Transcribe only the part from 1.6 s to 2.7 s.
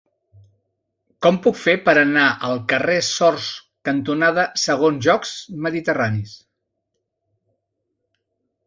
fer per anar al